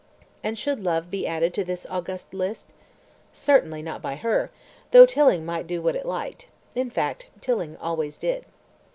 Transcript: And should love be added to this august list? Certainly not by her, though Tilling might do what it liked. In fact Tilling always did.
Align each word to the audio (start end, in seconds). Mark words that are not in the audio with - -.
And 0.43 0.57
should 0.57 0.79
love 0.79 1.11
be 1.11 1.27
added 1.27 1.53
to 1.53 1.63
this 1.63 1.85
august 1.87 2.33
list? 2.33 2.65
Certainly 3.33 3.83
not 3.83 4.01
by 4.01 4.15
her, 4.15 4.49
though 4.89 5.05
Tilling 5.05 5.45
might 5.45 5.67
do 5.67 5.79
what 5.79 5.95
it 5.95 6.07
liked. 6.07 6.47
In 6.73 6.89
fact 6.89 7.29
Tilling 7.39 7.77
always 7.77 8.17
did. 8.17 8.43